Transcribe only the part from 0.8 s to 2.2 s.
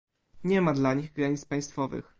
nich granic państwowych